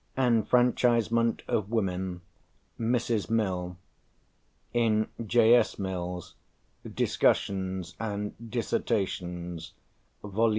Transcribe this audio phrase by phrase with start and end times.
[0.17, 2.21] ("Enfranchisement of Women,"
[2.79, 3.29] Mrs.
[3.29, 3.77] Mill.
[4.73, 5.53] In J.
[5.53, 5.77] S.
[5.77, 6.33] Mill's
[6.95, 9.73] "Discussions and Dissertations,"
[10.23, 10.49] Vol.